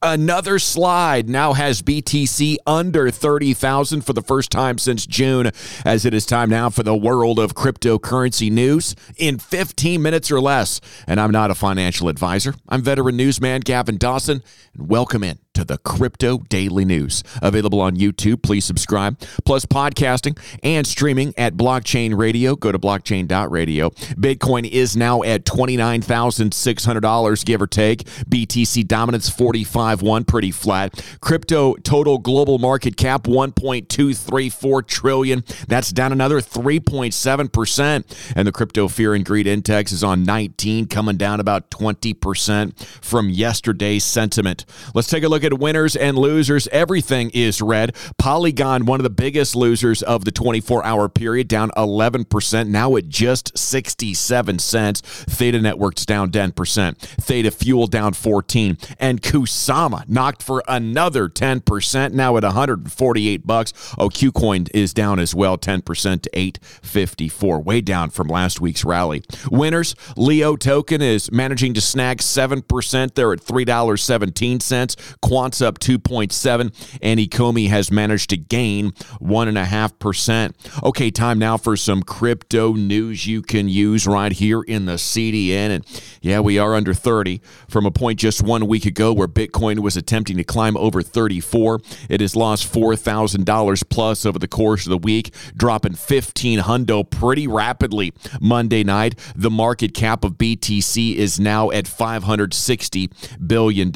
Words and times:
Another 0.00 0.60
slide 0.60 1.28
now 1.28 1.54
has 1.54 1.82
BTC 1.82 2.56
under 2.66 3.10
30,000 3.10 4.02
for 4.02 4.12
the 4.12 4.22
first 4.22 4.52
time 4.52 4.78
since 4.78 5.04
June, 5.04 5.50
as 5.84 6.04
it 6.04 6.14
is 6.14 6.24
time 6.24 6.48
now 6.50 6.70
for 6.70 6.84
the 6.84 6.96
world 6.96 7.40
of 7.40 7.54
cryptocurrency 7.54 8.48
news 8.48 8.94
in 9.16 9.38
15 9.40 10.00
minutes 10.00 10.30
or 10.30 10.40
less. 10.40 10.80
And 11.08 11.18
I'm 11.18 11.32
not 11.32 11.50
a 11.50 11.54
financial 11.56 12.08
advisor, 12.08 12.54
I'm 12.68 12.82
veteran 12.82 13.16
newsman 13.16 13.62
Gavin 13.62 13.96
Dawson, 13.96 14.44
and 14.72 14.88
welcome 14.88 15.24
in 15.24 15.40
to 15.58 15.64
the 15.64 15.78
Crypto 15.78 16.38
Daily 16.48 16.84
News. 16.84 17.24
Available 17.42 17.80
on 17.80 17.96
YouTube. 17.96 18.44
Please 18.44 18.64
subscribe. 18.64 19.18
Plus 19.44 19.66
podcasting 19.66 20.38
and 20.62 20.86
streaming 20.86 21.34
at 21.36 21.54
Blockchain 21.54 22.16
Radio. 22.16 22.54
Go 22.54 22.70
to 22.70 22.78
blockchain.radio. 22.78 23.90
Bitcoin 23.90 24.70
is 24.70 24.96
now 24.96 25.24
at 25.24 25.44
$29,600, 25.44 27.44
give 27.44 27.60
or 27.60 27.66
take. 27.66 28.04
BTC 28.04 28.86
dominance 28.86 29.28
45.1, 29.28 30.28
pretty 30.28 30.52
flat. 30.52 31.04
Crypto 31.20 31.74
total 31.82 32.18
global 32.18 32.58
market 32.58 32.96
cap 32.96 33.24
1.234 33.24 34.86
trillion. 34.86 35.42
That's 35.66 35.90
down 35.90 36.12
another 36.12 36.40
3.7%. 36.40 38.32
And 38.36 38.46
the 38.46 38.52
crypto 38.52 38.86
fear 38.86 39.12
and 39.12 39.24
greed 39.24 39.48
index 39.48 39.90
is 39.90 40.04
on 40.04 40.22
19, 40.22 40.86
coming 40.86 41.16
down 41.16 41.40
about 41.40 41.68
20% 41.72 42.80
from 43.02 43.28
yesterday's 43.28 44.04
sentiment. 44.04 44.64
Let's 44.94 45.08
take 45.08 45.24
a 45.24 45.28
look 45.28 45.42
at 45.42 45.47
at 45.48 45.58
winners 45.58 45.96
and 45.96 46.16
losers. 46.16 46.68
Everything 46.68 47.30
is 47.34 47.60
red. 47.60 47.96
Polygon, 48.18 48.86
one 48.86 49.00
of 49.00 49.04
the 49.04 49.10
biggest 49.10 49.56
losers 49.56 50.02
of 50.02 50.24
the 50.24 50.30
24 50.30 50.84
hour 50.84 51.08
period, 51.08 51.48
down 51.48 51.70
11%, 51.76 52.68
now 52.68 52.96
at 52.96 53.08
just 53.08 53.56
67 53.58 54.58
cents. 54.58 55.00
Theta 55.00 55.60
Networks 55.60 56.06
down 56.06 56.30
10%. 56.30 56.96
Theta 56.96 57.50
Fuel 57.50 57.86
down 57.86 58.12
14. 58.12 58.78
And 58.98 59.22
Kusama 59.22 60.08
knocked 60.08 60.42
for 60.42 60.62
another 60.68 61.28
10%, 61.28 62.12
now 62.12 62.36
at 62.36 62.44
148 62.44 63.46
bucks. 63.46 63.72
Oh, 63.98 64.08
KuCoin 64.08 64.68
is 64.74 64.94
down 64.94 65.18
as 65.18 65.34
well, 65.34 65.58
10% 65.58 66.22
to 66.22 66.30
854, 66.32 67.60
way 67.60 67.80
down 67.80 68.10
from 68.10 68.28
last 68.28 68.60
week's 68.60 68.84
rally. 68.84 69.22
Winners, 69.50 69.94
Leo 70.16 70.56
token 70.56 71.02
is 71.02 71.30
managing 71.32 71.74
to 71.74 71.80
snag 71.80 72.18
7%. 72.18 73.14
They're 73.14 73.32
at 73.32 73.40
$3.17. 73.40 75.18
Quant's 75.28 75.60
up 75.60 75.78
2.7, 75.78 76.98
and 77.02 77.20
Ecomi 77.20 77.68
has 77.68 77.90
managed 77.90 78.30
to 78.30 78.38
gain 78.38 78.92
1.5%. 79.20 80.82
Okay, 80.82 81.10
time 81.10 81.38
now 81.38 81.58
for 81.58 81.76
some 81.76 82.02
crypto 82.02 82.72
news 82.72 83.26
you 83.26 83.42
can 83.42 83.68
use 83.68 84.06
right 84.06 84.32
here 84.32 84.62
in 84.62 84.86
the 84.86 84.94
CDN. 84.94 85.68
And 85.68 86.02
yeah, 86.22 86.40
we 86.40 86.58
are 86.58 86.74
under 86.74 86.94
30 86.94 87.42
from 87.68 87.84
a 87.84 87.90
point 87.90 88.18
just 88.18 88.42
one 88.42 88.66
week 88.66 88.86
ago 88.86 89.12
where 89.12 89.28
Bitcoin 89.28 89.80
was 89.80 89.98
attempting 89.98 90.38
to 90.38 90.44
climb 90.44 90.78
over 90.78 91.02
34. 91.02 91.80
It 92.08 92.22
has 92.22 92.34
lost 92.34 92.72
$4,000 92.72 93.88
plus 93.90 94.24
over 94.24 94.38
the 94.38 94.48
course 94.48 94.86
of 94.86 94.90
the 94.90 94.96
week, 94.96 95.34
dropping 95.54 95.92
15 95.92 96.60
hundo 96.60 97.04
pretty 97.08 97.46
rapidly 97.46 98.14
Monday 98.40 98.82
night. 98.82 99.14
The 99.36 99.50
market 99.50 99.92
cap 99.92 100.24
of 100.24 100.38
BTC 100.38 101.16
is 101.16 101.38
now 101.38 101.70
at 101.70 101.84
$560 101.84 103.46
billion. 103.46 103.92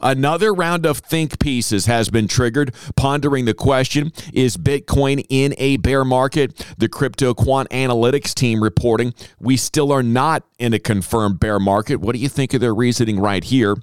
Another 0.00 0.51
round 0.52 0.86
of 0.86 0.98
think 0.98 1.38
pieces 1.38 1.86
has 1.86 2.10
been 2.10 2.28
triggered, 2.28 2.74
pondering 2.96 3.44
the 3.44 3.54
question 3.54 4.12
Is 4.32 4.56
Bitcoin 4.56 5.24
in 5.28 5.54
a 5.58 5.76
bear 5.78 6.04
market? 6.04 6.66
The 6.78 6.88
Crypto 6.88 7.34
Quant 7.34 7.68
Analytics 7.70 8.34
team 8.34 8.62
reporting 8.62 9.14
we 9.40 9.56
still 9.56 9.92
are 9.92 10.02
not 10.02 10.44
in 10.58 10.72
a 10.72 10.78
confirmed 10.78 11.40
bear 11.40 11.58
market. 11.58 11.96
What 11.96 12.14
do 12.14 12.20
you 12.20 12.28
think 12.28 12.54
of 12.54 12.60
their 12.60 12.74
reasoning 12.74 13.18
right 13.20 13.44
here? 13.44 13.76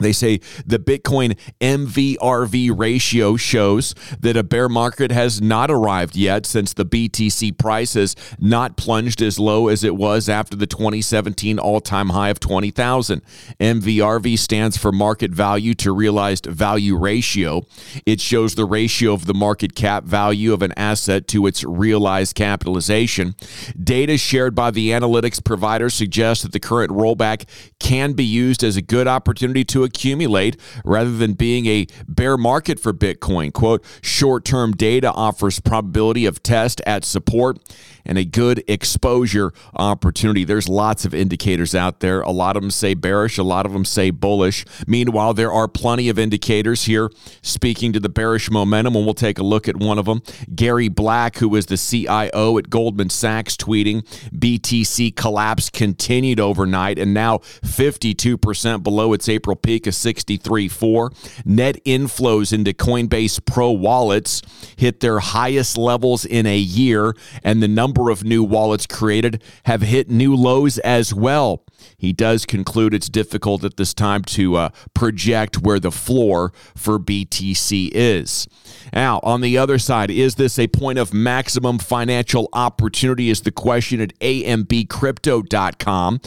They 0.00 0.12
say 0.12 0.40
the 0.66 0.78
Bitcoin 0.78 1.38
MVRV 1.60 2.76
ratio 2.76 3.36
shows 3.36 3.94
that 4.20 4.36
a 4.36 4.42
bear 4.42 4.68
market 4.68 5.12
has 5.12 5.40
not 5.40 5.70
arrived 5.70 6.16
yet 6.16 6.46
since 6.46 6.72
the 6.72 6.84
BTC 6.84 7.56
price 7.58 7.94
has 7.94 8.16
not 8.38 8.76
plunged 8.76 9.22
as 9.22 9.38
low 9.38 9.68
as 9.68 9.84
it 9.84 9.94
was 9.94 10.28
after 10.28 10.56
the 10.56 10.66
2017 10.66 11.58
all 11.58 11.80
time 11.80 12.10
high 12.10 12.30
of 12.30 12.40
20,000. 12.40 13.22
MVRV 13.60 14.38
stands 14.38 14.76
for 14.76 14.90
market 14.90 15.30
value 15.30 15.74
to 15.74 15.92
realized 15.92 16.46
value 16.46 16.96
ratio. 16.96 17.66
It 18.06 18.20
shows 18.20 18.54
the 18.54 18.64
ratio 18.64 19.12
of 19.12 19.26
the 19.26 19.34
market 19.34 19.74
cap 19.74 20.04
value 20.04 20.52
of 20.52 20.62
an 20.62 20.72
asset 20.76 21.28
to 21.28 21.46
its 21.46 21.62
realized 21.64 22.34
capitalization. 22.34 23.34
Data 23.82 24.16
shared 24.16 24.54
by 24.54 24.70
the 24.70 24.90
analytics 24.90 25.42
provider 25.44 25.90
suggests 25.90 26.42
that 26.42 26.52
the 26.52 26.60
current 26.60 26.90
rollback 26.90 27.44
can 27.78 28.12
be 28.12 28.24
used 28.24 28.64
as 28.64 28.76
a 28.76 28.82
good 28.82 29.06
opportunity 29.06 29.64
to 29.64 29.84
accumulate 29.90 30.56
rather 30.84 31.16
than 31.16 31.34
being 31.34 31.66
a 31.66 31.86
bear 32.08 32.36
market 32.36 32.78
for 32.78 32.92
Bitcoin. 32.92 33.52
Quote, 33.52 33.84
short 34.00 34.44
term 34.44 34.72
data 34.72 35.12
offers 35.12 35.60
probability 35.60 36.26
of 36.26 36.42
test 36.42 36.80
at 36.86 37.04
support 37.04 37.58
and 38.04 38.18
a 38.18 38.24
good 38.24 38.62
exposure 38.66 39.52
opportunity. 39.74 40.44
There's 40.44 40.68
lots 40.68 41.04
of 41.04 41.14
indicators 41.14 41.74
out 41.74 42.00
there. 42.00 42.22
A 42.22 42.30
lot 42.30 42.56
of 42.56 42.62
them 42.62 42.70
say 42.70 42.94
bearish, 42.94 43.38
a 43.38 43.42
lot 43.42 43.66
of 43.66 43.72
them 43.72 43.84
say 43.84 44.10
bullish. 44.10 44.64
Meanwhile, 44.86 45.34
there 45.34 45.52
are 45.52 45.68
plenty 45.68 46.08
of 46.08 46.18
indicators 46.18 46.84
here 46.84 47.10
speaking 47.42 47.92
to 47.92 48.00
the 48.00 48.08
bearish 48.08 48.50
momentum, 48.50 48.96
and 48.96 49.04
we'll 49.04 49.14
take 49.14 49.38
a 49.38 49.42
look 49.42 49.68
at 49.68 49.76
one 49.76 49.98
of 49.98 50.06
them. 50.06 50.22
Gary 50.54 50.88
Black, 50.88 51.36
who 51.38 51.54
is 51.56 51.66
the 51.66 51.76
CIO 51.76 52.58
at 52.58 52.70
Goldman 52.70 53.10
Sachs, 53.10 53.56
tweeting 53.56 54.04
BTC 54.34 55.14
collapse 55.14 55.70
continued 55.70 56.40
overnight 56.40 56.98
and 56.98 57.14
now 57.14 57.38
52% 57.38 58.82
below 58.82 59.12
its 59.12 59.28
April 59.28 59.56
peak 59.56 59.79
of 59.86 59.94
63.4. 59.94 61.44
Net 61.44 61.76
inflows 61.84 62.52
into 62.52 62.72
Coinbase 62.72 63.44
Pro 63.44 63.70
wallets 63.70 64.42
hit 64.76 65.00
their 65.00 65.20
highest 65.20 65.76
levels 65.76 66.24
in 66.24 66.46
a 66.46 66.58
year, 66.58 67.14
and 67.42 67.62
the 67.62 67.68
number 67.68 68.10
of 68.10 68.24
new 68.24 68.42
wallets 68.42 68.86
created 68.86 69.42
have 69.64 69.82
hit 69.82 70.10
new 70.10 70.34
lows 70.34 70.78
as 70.78 71.14
well. 71.14 71.64
He 71.96 72.12
does 72.12 72.46
conclude 72.46 72.94
it's 72.94 73.08
difficult 73.08 73.64
at 73.64 73.76
this 73.76 73.94
time 73.94 74.22
to 74.24 74.56
uh, 74.56 74.70
project 74.94 75.58
where 75.58 75.80
the 75.80 75.90
floor 75.90 76.52
for 76.76 76.98
BTC 76.98 77.90
is. 77.92 78.46
Now, 78.92 79.20
on 79.22 79.40
the 79.40 79.58
other 79.58 79.78
side, 79.78 80.10
is 80.10 80.36
this 80.36 80.58
a 80.58 80.68
point 80.68 80.98
of 80.98 81.14
maximum 81.14 81.78
financial 81.78 82.48
opportunity? 82.52 83.30
Is 83.30 83.42
the 83.42 83.52
question 83.52 84.00
at 84.00 84.18
ambcrypto.com, 84.20 86.20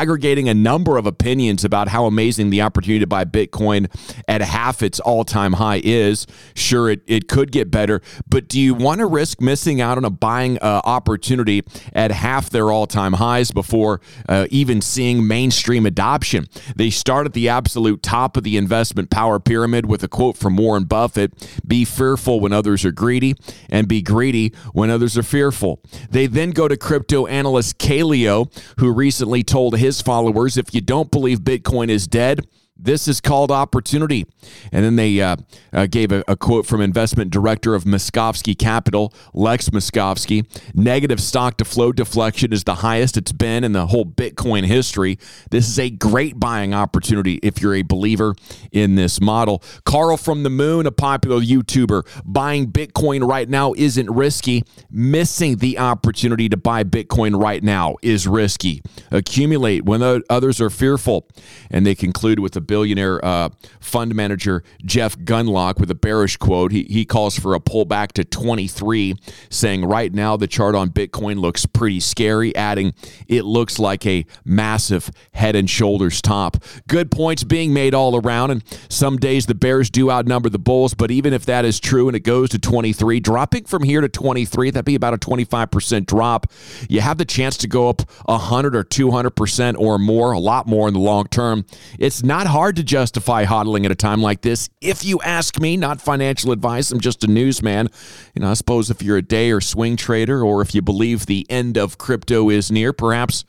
aggregating 0.00 0.48
a 0.48 0.54
number 0.54 0.96
of 0.96 1.04
opinions 1.04 1.62
about 1.62 1.88
how 1.88 2.06
amazing 2.06 2.48
the 2.48 2.62
opportunity 2.62 3.00
to 3.00 3.06
buy 3.06 3.22
Bitcoin 3.22 3.86
at 4.26 4.40
half 4.40 4.82
its 4.82 4.98
all 4.98 5.24
time 5.24 5.52
high 5.54 5.80
is. 5.84 6.26
Sure, 6.54 6.88
it, 6.88 7.02
it 7.06 7.28
could 7.28 7.52
get 7.52 7.70
better, 7.70 8.00
but 8.26 8.48
do 8.48 8.58
you 8.58 8.72
want 8.72 9.00
to 9.00 9.06
risk 9.06 9.42
missing 9.42 9.78
out 9.78 9.98
on 9.98 10.04
a 10.06 10.10
buying 10.10 10.58
uh, 10.60 10.80
opportunity 10.84 11.62
at 11.92 12.10
half 12.10 12.48
their 12.48 12.70
all 12.70 12.86
time 12.86 13.12
highs 13.14 13.50
before 13.50 14.00
uh, 14.26 14.46
even 14.50 14.80
seeing 14.80 15.26
mainstream 15.26 15.84
adoption? 15.84 16.48
They 16.74 16.88
start 16.88 17.26
at 17.26 17.34
the 17.34 17.50
absolute 17.50 18.02
top 18.02 18.38
of 18.38 18.42
the 18.42 18.56
investment 18.56 19.10
power 19.10 19.38
pyramid 19.38 19.84
with 19.84 20.02
a 20.02 20.08
quote 20.08 20.38
from 20.38 20.56
Warren 20.56 20.84
Buffett 20.84 21.34
Be 21.66 21.84
fearful 21.84 22.40
when 22.40 22.54
others 22.54 22.86
are 22.86 22.92
greedy, 22.92 23.34
and 23.68 23.86
be 23.86 24.00
greedy 24.00 24.54
when 24.72 24.88
others 24.88 25.18
are 25.18 25.22
fearful. 25.22 25.82
They 26.10 26.26
then 26.26 26.52
go 26.52 26.68
to 26.68 26.76
crypto 26.78 27.26
analyst 27.26 27.78
Kaleo, 27.78 28.50
who 28.78 28.90
recently 28.90 29.42
told 29.42 29.76
his 29.76 29.89
followers. 29.98 30.58
If 30.58 30.74
you 30.74 30.82
don't 30.82 31.10
believe 31.10 31.40
Bitcoin 31.40 31.88
is 31.88 32.06
dead, 32.06 32.46
this 32.82 33.06
is 33.08 33.20
called 33.20 33.50
opportunity. 33.50 34.26
And 34.72 34.84
then 34.84 34.96
they 34.96 35.20
uh, 35.20 35.36
uh, 35.72 35.86
gave 35.86 36.12
a, 36.12 36.24
a, 36.26 36.36
quote 36.36 36.66
from 36.66 36.80
investment 36.80 37.30
director 37.30 37.74
of 37.74 37.84
Moskovski 37.84 38.58
Capital, 38.58 39.12
Lex 39.34 39.70
Moskovski. 39.70 40.46
Negative 40.74 41.20
stock 41.20 41.56
to 41.58 41.64
flow 41.64 41.92
deflection 41.92 42.52
is 42.52 42.64
the 42.64 42.76
highest 42.76 43.16
it's 43.16 43.32
been 43.32 43.64
in 43.64 43.72
the 43.72 43.86
whole 43.86 44.06
Bitcoin 44.06 44.64
history. 44.64 45.18
This 45.50 45.68
is 45.68 45.78
a 45.78 45.90
great 45.90 46.40
buying 46.40 46.72
opportunity 46.72 47.38
if 47.42 47.60
you're 47.60 47.74
a 47.74 47.82
believer 47.82 48.34
in 48.72 48.94
this 48.94 49.20
model. 49.20 49.62
Carl 49.84 50.16
from 50.16 50.42
the 50.42 50.50
Moon, 50.50 50.86
a 50.86 50.92
popular 50.92 51.40
YouTuber, 51.40 52.06
buying 52.24 52.70
Bitcoin 52.70 53.26
right 53.26 53.48
now 53.48 53.74
isn't 53.76 54.10
risky. 54.10 54.64
Missing 54.90 55.56
the 55.56 55.78
opportunity 55.78 56.48
to 56.48 56.56
buy 56.56 56.84
Bitcoin 56.84 57.40
right 57.40 57.62
now 57.62 57.96
is 58.02 58.26
risky. 58.26 58.82
Accumulate 59.10 59.84
when 59.84 60.22
others 60.30 60.60
are 60.60 60.70
fearful. 60.70 61.28
And 61.70 61.86
they 61.86 61.94
conclude 61.94 62.40
with 62.40 62.56
a 62.56 62.60
billionaire 62.70 63.22
uh, 63.24 63.48
fund 63.80 64.14
manager 64.14 64.62
Jeff 64.84 65.18
Gundlach 65.18 65.80
with 65.80 65.90
a 65.90 65.94
bearish 65.96 66.36
quote. 66.36 66.70
He, 66.70 66.84
he 66.84 67.04
calls 67.04 67.36
for 67.36 67.56
a 67.56 67.58
pullback 67.58 68.12
to 68.12 68.24
23, 68.24 69.16
saying 69.48 69.84
right 69.84 70.14
now 70.14 70.36
the 70.36 70.46
chart 70.46 70.76
on 70.76 70.90
Bitcoin 70.90 71.40
looks 71.40 71.66
pretty 71.66 71.98
scary, 71.98 72.54
adding 72.54 72.94
it 73.26 73.44
looks 73.44 73.80
like 73.80 74.06
a 74.06 74.24
massive 74.44 75.10
head 75.32 75.56
and 75.56 75.68
shoulders 75.68 76.22
top. 76.22 76.58
Good 76.86 77.10
points 77.10 77.42
being 77.42 77.74
made 77.74 77.92
all 77.92 78.16
around, 78.16 78.52
and 78.52 78.62
some 78.88 79.16
days 79.16 79.46
the 79.46 79.56
Bears 79.56 79.90
do 79.90 80.08
outnumber 80.08 80.48
the 80.48 80.60
Bulls, 80.60 80.94
but 80.94 81.10
even 81.10 81.32
if 81.32 81.44
that 81.46 81.64
is 81.64 81.80
true 81.80 82.06
and 82.06 82.16
it 82.16 82.20
goes 82.20 82.50
to 82.50 82.58
23, 82.60 83.18
dropping 83.18 83.64
from 83.64 83.82
here 83.82 84.00
to 84.00 84.08
23, 84.08 84.70
that'd 84.70 84.84
be 84.84 84.94
about 84.94 85.14
a 85.14 85.18
25% 85.18 86.06
drop. 86.06 86.46
You 86.88 87.00
have 87.00 87.18
the 87.18 87.24
chance 87.24 87.56
to 87.56 87.66
go 87.66 87.88
up 87.88 88.02
100 88.26 88.76
or 88.76 88.84
200% 88.84 89.76
or 89.76 89.98
more, 89.98 90.30
a 90.30 90.38
lot 90.38 90.68
more 90.68 90.86
in 90.86 90.94
the 90.94 91.00
long 91.00 91.26
term. 91.26 91.66
It's 91.98 92.22
not 92.22 92.46
hard 92.46 92.59
hard 92.60 92.76
to 92.76 92.82
justify 92.82 93.46
hodling 93.46 93.86
at 93.86 93.90
a 93.90 93.94
time 93.94 94.20
like 94.20 94.42
this. 94.42 94.68
If 94.82 95.02
you 95.02 95.18
ask 95.22 95.58
me, 95.58 95.78
not 95.78 95.98
financial 95.98 96.52
advice, 96.52 96.90
I'm 96.90 97.00
just 97.00 97.24
a 97.24 97.26
newsman. 97.26 97.88
You 98.34 98.42
know, 98.42 98.50
I 98.50 98.52
suppose 98.52 98.90
if 98.90 99.00
you're 99.00 99.16
a 99.16 99.22
day 99.22 99.50
or 99.50 99.62
swing 99.62 99.96
trader, 99.96 100.44
or 100.44 100.60
if 100.60 100.74
you 100.74 100.82
believe 100.82 101.24
the 101.24 101.46
end 101.48 101.78
of 101.78 101.96
crypto 101.96 102.50
is 102.50 102.70
near, 102.70 102.92
perhaps 102.92 103.46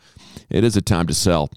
it 0.50 0.64
is 0.64 0.78
a 0.78 0.82
time 0.82 1.08
to 1.08 1.14
sell. 1.14 1.50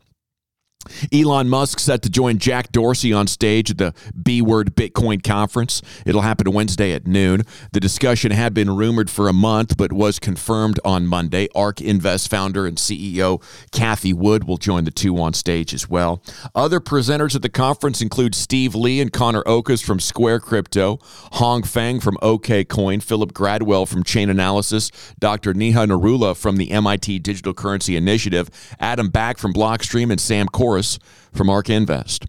Elon 1.12 1.48
Musk 1.48 1.78
set 1.78 2.02
to 2.02 2.10
join 2.10 2.38
Jack 2.38 2.72
Dorsey 2.72 3.12
on 3.12 3.26
stage 3.26 3.70
at 3.70 3.78
the 3.78 3.94
B 4.20 4.42
Word 4.42 4.75
Bitcoin 4.75 5.22
conference. 5.22 5.82
It'll 6.04 6.22
happen 6.22 6.52
Wednesday 6.52 6.92
at 6.92 7.06
noon. 7.06 7.42
The 7.72 7.81
discussion 7.81 8.31
had 8.32 8.54
been 8.54 8.75
rumored 8.75 9.10
for 9.10 9.28
a 9.28 9.32
month, 9.32 9.76
but 9.76 9.92
was 9.92 10.19
confirmed 10.19 10.78
on 10.84 11.06
Monday. 11.06 11.48
ARK 11.54 11.81
Invest 11.81 12.31
founder 12.31 12.66
and 12.66 12.76
CEO 12.76 13.42
Cathie 13.72 14.12
Wood 14.12 14.44
will 14.44 14.56
join 14.56 14.84
the 14.84 14.90
two 14.90 15.19
on 15.19 15.34
stage 15.34 15.75
as 15.75 15.88
well. 15.88 16.22
Other 16.54 16.81
presenters 16.81 17.34
at 17.34 17.42
the 17.42 17.48
conference 17.48 18.00
include 18.00 18.34
Steve 18.34 18.75
Lee 18.75 19.00
and 19.00 19.12
Connor 19.12 19.42
Okas 19.42 19.84
from 19.84 20.00
Square 20.00 20.40
Crypto, 20.40 20.98
Hong 21.32 21.62
Fang 21.62 22.00
from 22.00 22.16
OKCoin, 22.22 23.02
Philip 23.02 23.32
Gradwell 23.32 23.86
from 23.86 24.04
Chainalysis, 24.04 24.90
Dr. 25.19 25.54
Neha 25.54 25.86
Narula 25.86 26.36
from 26.36 26.56
the 26.56 26.70
MIT 26.70 27.20
Digital 27.20 27.54
Currency 27.54 27.96
Initiative, 27.96 28.50
Adam 28.81 29.08
Back 29.08 29.38
from 29.38 29.52
Blockstream, 29.52 30.10
and 30.10 30.20
Sam 30.20 30.46
Corr 30.75 30.99
from 31.32 31.49
ARK 31.50 31.71
Invest. 31.71 32.26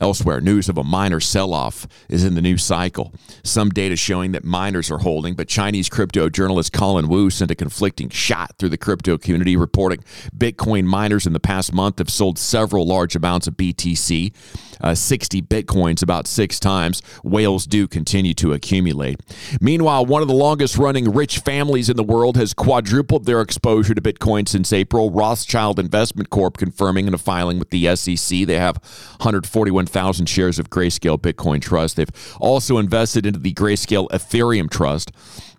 Elsewhere, 0.00 0.40
news 0.40 0.68
of 0.68 0.78
a 0.78 0.84
miner 0.84 1.20
sell 1.20 1.52
off 1.52 1.86
is 2.08 2.24
in 2.24 2.34
the 2.34 2.42
news 2.42 2.62
cycle. 2.62 3.12
Some 3.42 3.70
data 3.70 3.96
showing 3.96 4.32
that 4.32 4.44
miners 4.44 4.90
are 4.90 4.98
holding, 4.98 5.34
but 5.34 5.48
Chinese 5.48 5.88
crypto 5.88 6.28
journalist 6.28 6.72
Colin 6.72 7.08
Wu 7.08 7.30
sent 7.30 7.50
a 7.50 7.54
conflicting 7.54 8.08
shot 8.08 8.54
through 8.58 8.68
the 8.70 8.76
crypto 8.76 9.18
community, 9.18 9.56
reporting 9.56 10.04
Bitcoin 10.36 10.84
miners 10.84 11.26
in 11.26 11.32
the 11.32 11.40
past 11.40 11.72
month 11.72 11.98
have 11.98 12.10
sold 12.10 12.38
several 12.38 12.86
large 12.86 13.16
amounts 13.16 13.46
of 13.46 13.56
BTC, 13.56 14.32
uh, 14.80 14.94
60 14.94 15.42
Bitcoins 15.42 16.02
about 16.02 16.26
six 16.26 16.60
times. 16.60 17.02
Whales 17.22 17.66
do 17.66 17.88
continue 17.88 18.34
to 18.34 18.52
accumulate. 18.52 19.20
Meanwhile, 19.60 20.06
one 20.06 20.22
of 20.22 20.28
the 20.28 20.34
longest 20.34 20.76
running 20.78 21.12
rich 21.12 21.38
families 21.38 21.88
in 21.88 21.96
the 21.96 22.04
world 22.04 22.36
has 22.36 22.54
quadrupled 22.54 23.26
their 23.26 23.40
exposure 23.40 23.94
to 23.94 24.00
Bitcoin 24.00 24.48
since 24.48 24.72
April. 24.72 25.10
Rothschild 25.10 25.78
Investment 25.78 26.30
Corp 26.30 26.56
confirming 26.56 27.06
in 27.06 27.14
a 27.14 27.18
filing 27.18 27.58
with 27.58 27.70
the 27.70 27.94
SEC 27.96 28.46
they 28.46 28.58
have 28.58 28.76
141 29.18 29.67
1,000 29.70 30.26
shares 30.26 30.58
of 30.58 30.70
Grayscale 30.70 31.18
Bitcoin 31.18 31.60
Trust. 31.60 31.96
They've 31.96 32.36
also 32.40 32.78
invested 32.78 33.26
into 33.26 33.38
the 33.38 33.54
Grayscale 33.54 34.08
Ethereum 34.10 34.70
Trust. 34.70 35.12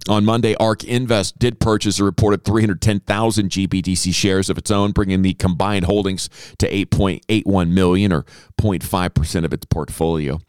On 0.07 0.25
Monday, 0.25 0.55
ARK 0.55 0.83
Invest 0.83 1.37
did 1.37 1.59
purchase 1.59 1.99
a 1.99 2.03
reported 2.03 2.43
310,000 2.43 3.49
GBTC 3.49 4.13
shares 4.13 4.49
of 4.49 4.57
its 4.57 4.71
own, 4.71 4.91
bringing 4.91 5.21
the 5.21 5.33
combined 5.33 5.85
holdings 5.85 6.29
to 6.57 6.69
8.81 6.69 7.69
million 7.69 8.13
or 8.13 8.23
0.5% 8.59 9.45
of 9.45 9.53
its 9.53 9.65
portfolio. 9.65 10.39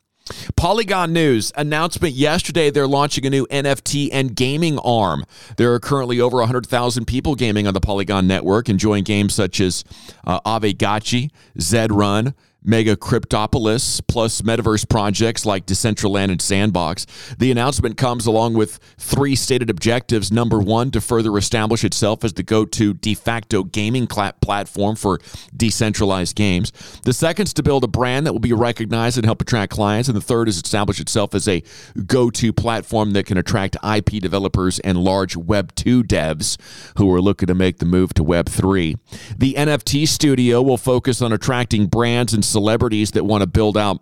Polygon 0.56 1.12
News 1.12 1.52
announcement 1.56 2.14
yesterday 2.14 2.70
they're 2.70 2.86
launching 2.86 3.26
a 3.26 3.30
new 3.30 3.46
NFT 3.46 4.10
and 4.12 4.34
gaming 4.34 4.78
arm. 4.78 5.24
There 5.56 5.72
are 5.74 5.80
currently 5.80 6.20
over 6.20 6.38
100,000 6.38 7.04
people 7.06 7.34
gaming 7.34 7.66
on 7.66 7.74
the 7.74 7.80
Polygon 7.80 8.26
network, 8.26 8.68
enjoying 8.68 9.04
games 9.04 9.34
such 9.34 9.60
as 9.60 9.84
uh, 10.24 10.40
Aavegotchi, 10.42 11.30
Zed 11.60 11.92
Run, 11.92 12.34
Mega 12.62 12.94
Cryptopolis, 12.96 14.00
plus 14.06 14.42
metaverse 14.42 14.88
projects 14.88 15.46
like 15.46 15.66
Decentraland 15.66 16.30
and 16.30 16.42
Sandbox. 16.42 17.06
The 17.38 17.50
announcement 17.50 17.96
comes 17.96 18.26
along 18.26 18.54
with 18.54 18.78
three 18.98 19.34
stated 19.34 19.70
objectives. 19.70 20.30
Number 20.30 20.58
one, 20.58 20.90
to 20.90 21.00
further 21.00 21.36
establish 21.38 21.84
itself 21.84 22.22
as 22.22 22.34
the 22.34 22.42
go 22.42 22.64
to 22.66 22.94
de 22.94 23.14
facto 23.14 23.64
gaming 23.64 24.06
platform 24.06 24.96
for 24.96 25.18
decentralized 25.56 26.36
games. 26.36 26.72
The 27.04 27.12
second 27.12 27.46
is 27.46 27.54
to 27.54 27.62
build 27.62 27.84
a 27.84 27.88
brand 27.88 28.26
that 28.26 28.32
will 28.32 28.40
be 28.40 28.52
recognized 28.52 29.16
and 29.16 29.24
help 29.24 29.40
attract 29.40 29.72
clients. 29.72 30.08
And 30.08 30.16
the 30.16 30.20
third 30.22 30.48
is 30.48 30.58
establish 30.58 31.00
itself 31.00 31.34
as 31.34 31.48
a 31.48 31.62
go 32.06 32.30
to 32.30 32.52
platform 32.52 33.12
that 33.12 33.26
can 33.26 33.38
attract 33.38 33.76
IP 33.82 34.20
developers 34.20 34.78
and 34.80 34.98
large 34.98 35.36
Web 35.36 35.74
2 35.76 36.04
devs 36.04 36.58
who 36.98 37.12
are 37.12 37.22
looking 37.22 37.46
to 37.46 37.54
make 37.54 37.78
the 37.78 37.86
move 37.86 38.12
to 38.14 38.22
Web 38.22 38.48
3. 38.48 38.96
The 39.38 39.54
NFT 39.54 40.06
studio 40.06 40.60
will 40.60 40.76
focus 40.76 41.22
on 41.22 41.32
attracting 41.32 41.86
brands 41.86 42.34
and 42.34 42.44
celebrities 42.50 43.12
that 43.12 43.24
want 43.24 43.42
to 43.42 43.46
build 43.46 43.76
out 43.76 44.00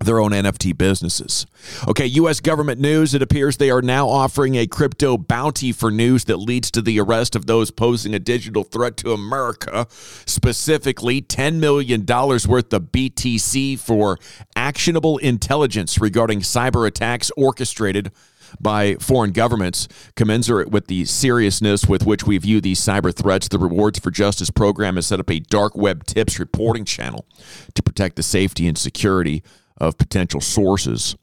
their 0.00 0.20
own 0.20 0.30
NFT 0.30 0.76
businesses. 0.76 1.46
Okay, 1.88 2.06
U.S. 2.06 2.40
government 2.40 2.80
news. 2.80 3.14
It 3.14 3.22
appears 3.22 3.56
they 3.56 3.70
are 3.70 3.82
now 3.82 4.08
offering 4.08 4.54
a 4.54 4.66
crypto 4.66 5.18
bounty 5.18 5.72
for 5.72 5.90
news 5.90 6.24
that 6.24 6.36
leads 6.36 6.70
to 6.72 6.82
the 6.82 7.00
arrest 7.00 7.34
of 7.34 7.46
those 7.46 7.70
posing 7.70 8.14
a 8.14 8.18
digital 8.18 8.62
threat 8.62 8.96
to 8.98 9.12
America, 9.12 9.86
specifically 9.90 11.20
$10 11.20 11.56
million 11.56 12.06
worth 12.06 12.72
of 12.72 12.92
BTC 12.92 13.78
for 13.78 14.18
actionable 14.54 15.18
intelligence 15.18 16.00
regarding 16.00 16.40
cyber 16.40 16.86
attacks 16.86 17.32
orchestrated 17.36 18.12
by 18.60 18.94
foreign 18.96 19.32
governments, 19.32 19.88
commensurate 20.16 20.70
with 20.70 20.86
the 20.86 21.04
seriousness 21.04 21.86
with 21.86 22.04
which 22.04 22.26
we 22.26 22.38
view 22.38 22.60
these 22.60 22.80
cyber 22.80 23.14
threats. 23.14 23.48
The 23.48 23.58
Rewards 23.58 23.98
for 23.98 24.10
Justice 24.10 24.50
program 24.50 24.96
has 24.96 25.06
set 25.06 25.20
up 25.20 25.30
a 25.30 25.40
dark 25.40 25.76
web 25.76 26.04
tips 26.04 26.38
reporting 26.38 26.84
channel 26.84 27.26
to 27.74 27.82
protect 27.82 28.16
the 28.16 28.22
safety 28.22 28.66
and 28.66 28.76
security 28.76 29.42
of 29.76 29.98
potential 29.98 30.40
sources. 30.40 31.16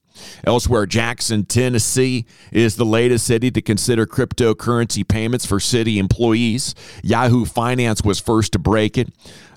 Elsewhere, 0.43 0.85
Jackson, 0.85 1.45
Tennessee 1.45 2.25
is 2.51 2.75
the 2.75 2.85
latest 2.85 3.25
city 3.25 3.51
to 3.51 3.61
consider 3.61 4.05
cryptocurrency 4.05 5.07
payments 5.07 5.45
for 5.45 5.59
city 5.59 5.99
employees. 5.99 6.75
Yahoo 7.03 7.45
Finance 7.45 8.03
was 8.03 8.19
first 8.19 8.51
to 8.53 8.59
break 8.59 8.97
it. 8.97 9.09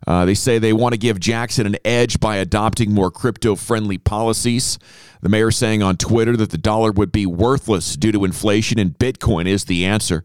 Uh, 0.06 0.24
they 0.24 0.34
say 0.34 0.58
they 0.58 0.72
want 0.72 0.94
to 0.94 0.98
give 0.98 1.20
Jackson 1.20 1.66
an 1.66 1.76
edge 1.84 2.18
by 2.18 2.36
adopting 2.36 2.92
more 2.92 3.10
crypto 3.10 3.54
friendly 3.54 3.98
policies. 3.98 4.78
The 5.20 5.28
mayor 5.28 5.50
saying 5.50 5.82
on 5.82 5.96
Twitter 5.96 6.36
that 6.36 6.50
the 6.50 6.58
dollar 6.58 6.92
would 6.92 7.12
be 7.12 7.26
worthless 7.26 7.96
due 7.96 8.12
to 8.12 8.24
inflation 8.24 8.78
and 8.78 8.96
Bitcoin 8.98 9.46
is 9.46 9.64
the 9.64 9.84
answer. 9.84 10.24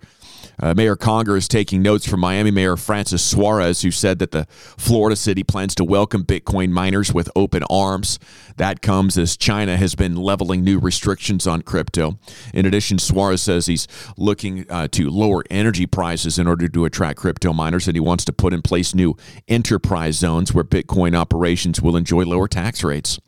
Uh, 0.59 0.73
Mayor 0.75 0.95
Conger 0.95 1.35
is 1.35 1.47
taking 1.47 1.81
notes 1.81 2.07
from 2.07 2.19
Miami 2.19 2.51
Mayor 2.51 2.77
Francis 2.77 3.23
Suarez, 3.23 3.81
who 3.81 3.91
said 3.91 4.19
that 4.19 4.31
the 4.31 4.45
Florida 4.49 5.15
city 5.15 5.43
plans 5.43 5.75
to 5.75 5.83
welcome 5.83 6.23
Bitcoin 6.23 6.69
miners 6.69 7.13
with 7.13 7.29
open 7.35 7.63
arms. 7.69 8.19
That 8.57 8.81
comes 8.81 9.17
as 9.17 9.35
China 9.37 9.77
has 9.77 9.95
been 9.95 10.15
leveling 10.15 10.63
new 10.63 10.79
restrictions 10.79 11.47
on 11.47 11.61
crypto. 11.61 12.19
In 12.53 12.65
addition, 12.65 12.99
Suarez 12.99 13.41
says 13.41 13.65
he's 13.65 13.87
looking 14.17 14.69
uh, 14.69 14.87
to 14.89 15.09
lower 15.09 15.43
energy 15.49 15.85
prices 15.85 16.37
in 16.37 16.47
order 16.47 16.67
to 16.67 16.85
attract 16.85 17.19
crypto 17.19 17.53
miners, 17.53 17.87
and 17.87 17.95
he 17.95 18.01
wants 18.01 18.25
to 18.25 18.33
put 18.33 18.53
in 18.53 18.61
place 18.61 18.93
new 18.93 19.15
enterprise 19.47 20.15
zones 20.15 20.53
where 20.53 20.63
Bitcoin 20.63 21.15
operations 21.15 21.81
will 21.81 21.95
enjoy 21.95 22.23
lower 22.23 22.47
tax 22.47 22.83
rates. 22.83 23.19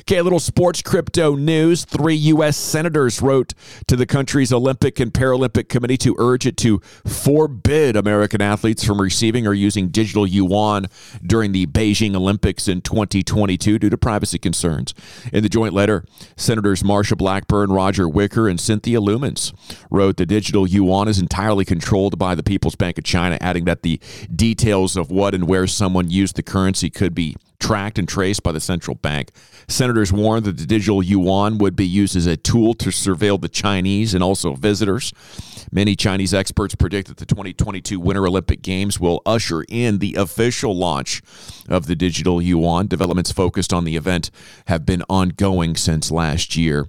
Okay, 0.00 0.18
a 0.18 0.22
little 0.22 0.40
sports 0.40 0.82
crypto 0.82 1.36
news. 1.36 1.84
Three 1.84 2.14
U.S. 2.14 2.56
senators 2.56 3.22
wrote 3.22 3.54
to 3.86 3.96
the 3.96 4.06
country's 4.06 4.52
Olympic 4.52 4.98
and 5.00 5.12
Paralympic 5.12 5.68
Committee 5.68 5.96
to 5.98 6.16
urge 6.18 6.46
it 6.46 6.56
to 6.58 6.80
forbid 7.06 7.96
American 7.96 8.40
athletes 8.40 8.84
from 8.84 9.00
receiving 9.00 9.46
or 9.46 9.52
using 9.52 9.88
digital 9.88 10.26
yuan 10.26 10.86
during 11.24 11.52
the 11.52 11.66
Beijing 11.66 12.16
Olympics 12.16 12.68
in 12.68 12.80
2022 12.80 13.78
due 13.78 13.90
to 13.90 13.98
privacy 13.98 14.38
concerns. 14.38 14.94
In 15.32 15.42
the 15.42 15.48
joint 15.48 15.72
letter, 15.72 16.04
Senators 16.36 16.82
Marsha 16.82 17.16
Blackburn, 17.16 17.70
Roger 17.70 18.08
Wicker, 18.08 18.48
and 18.48 18.58
Cynthia 18.58 19.00
Lummis 19.00 19.52
wrote 19.90 20.16
the 20.16 20.26
digital 20.26 20.66
yuan 20.66 21.08
is 21.08 21.18
entirely 21.18 21.64
controlled 21.64 22.18
by 22.18 22.34
the 22.34 22.42
People's 22.42 22.76
Bank 22.76 22.98
of 22.98 23.04
China, 23.04 23.38
adding 23.40 23.64
that 23.66 23.82
the 23.82 24.00
details 24.34 24.96
of 24.96 25.10
what 25.10 25.34
and 25.34 25.46
where 25.48 25.66
someone 25.66 26.10
used 26.10 26.36
the 26.36 26.42
currency 26.42 26.90
could 26.90 27.14
be 27.14 27.36
tracked 27.62 27.98
and 27.98 28.08
traced 28.08 28.42
by 28.42 28.52
the 28.52 28.60
central 28.60 28.96
bank. 28.96 29.30
Senators 29.68 30.12
warned 30.12 30.44
that 30.44 30.58
the 30.58 30.66
digital 30.66 31.02
yuan 31.02 31.58
would 31.58 31.76
be 31.76 31.86
used 31.86 32.16
as 32.16 32.26
a 32.26 32.36
tool 32.36 32.74
to 32.74 32.90
surveil 32.90 33.40
the 33.40 33.48
Chinese 33.48 34.12
and 34.12 34.22
also 34.22 34.54
visitors. 34.54 35.12
Many 35.70 35.94
Chinese 35.94 36.34
experts 36.34 36.74
predict 36.74 37.08
that 37.08 37.16
the 37.16 37.24
2022 37.24 37.98
Winter 38.00 38.26
Olympic 38.26 38.60
Games 38.62 38.98
will 38.98 39.22
usher 39.24 39.64
in 39.68 39.98
the 39.98 40.16
official 40.16 40.76
launch 40.76 41.22
of 41.68 41.86
the 41.86 41.94
digital 41.94 42.42
yuan. 42.42 42.88
Developments 42.88 43.30
focused 43.32 43.72
on 43.72 43.84
the 43.84 43.96
event 43.96 44.30
have 44.66 44.84
been 44.84 45.02
ongoing 45.08 45.76
since 45.76 46.10
last 46.10 46.56
year. 46.56 46.88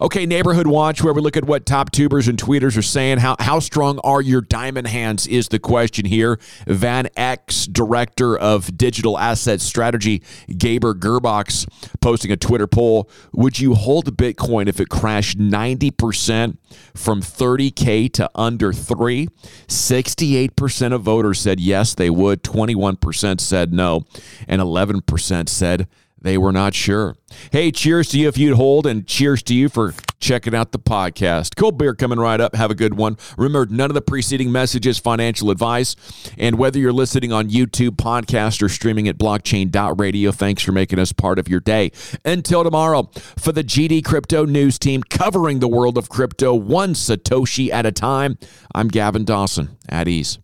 Okay, 0.00 0.26
Neighborhood 0.26 0.68
Watch, 0.68 1.02
where 1.02 1.12
we 1.12 1.20
look 1.20 1.36
at 1.36 1.44
what 1.44 1.66
top 1.66 1.90
tubers 1.90 2.28
and 2.28 2.38
tweeters 2.38 2.76
are 2.78 2.82
saying. 2.82 3.18
How, 3.18 3.34
how 3.40 3.58
strong 3.58 3.98
are 4.04 4.22
your 4.22 4.40
diamond 4.40 4.86
hands 4.86 5.26
is 5.26 5.48
the 5.48 5.58
question 5.58 6.04
here. 6.04 6.38
Van 6.68 7.08
Eck's 7.16 7.66
director 7.66 8.38
of 8.38 8.78
digital 8.78 9.18
asset 9.18 9.60
strategy, 9.60 10.22
Gabor 10.56 10.94
Gurbacs, 10.94 11.66
posting 12.00 12.30
a 12.30 12.36
Twitter 12.36 12.68
poll. 12.68 13.10
Would 13.32 13.58
you 13.58 13.74
hold 13.74 14.16
Bitcoin 14.16 14.68
if 14.68 14.78
it 14.78 14.88
crashed 14.88 15.36
90% 15.36 16.58
from 16.94 17.20
30K 17.20 18.12
to 18.12 18.30
under 18.36 18.72
three? 18.72 19.28
68% 19.66 20.92
of 20.92 21.02
voters 21.02 21.40
said 21.40 21.58
yes, 21.58 21.92
they 21.92 22.10
would. 22.10 22.44
21% 22.44 23.40
said 23.40 23.72
no. 23.72 24.04
And 24.46 24.62
11% 24.62 25.48
said 25.48 25.88
they 26.26 26.38
were 26.38 26.52
not 26.52 26.74
sure. 26.74 27.16
Hey, 27.52 27.70
cheers 27.70 28.08
to 28.08 28.18
you 28.18 28.28
if 28.28 28.36
you'd 28.38 28.56
hold, 28.56 28.86
and 28.86 29.06
cheers 29.06 29.42
to 29.44 29.54
you 29.54 29.68
for 29.68 29.94
checking 30.18 30.54
out 30.54 30.72
the 30.72 30.78
podcast. 30.78 31.56
Cold 31.56 31.78
beer 31.78 31.94
coming 31.94 32.18
right 32.18 32.40
up. 32.40 32.54
Have 32.54 32.70
a 32.70 32.74
good 32.74 32.94
one. 32.94 33.16
Remember, 33.36 33.72
none 33.72 33.90
of 33.90 33.94
the 33.94 34.02
preceding 34.02 34.50
messages 34.50 34.98
financial 34.98 35.50
advice. 35.50 35.94
And 36.38 36.58
whether 36.58 36.78
you're 36.78 36.92
listening 36.92 37.32
on 37.32 37.48
YouTube, 37.48 37.90
podcast, 37.90 38.62
or 38.62 38.68
streaming 38.68 39.08
at 39.08 39.18
blockchain.radio, 39.18 40.32
thanks 40.32 40.62
for 40.62 40.72
making 40.72 40.98
us 40.98 41.12
part 41.12 41.38
of 41.38 41.48
your 41.48 41.60
day. 41.60 41.92
Until 42.24 42.64
tomorrow, 42.64 43.10
for 43.38 43.52
the 43.52 43.64
GD 43.64 44.04
Crypto 44.04 44.44
News 44.44 44.78
team 44.78 45.02
covering 45.02 45.60
the 45.60 45.68
world 45.68 45.98
of 45.98 46.08
crypto 46.08 46.54
one 46.54 46.94
Satoshi 46.94 47.70
at 47.70 47.86
a 47.86 47.92
time, 47.92 48.38
I'm 48.74 48.88
Gavin 48.88 49.24
Dawson. 49.24 49.76
At 49.88 50.08
ease. 50.08 50.38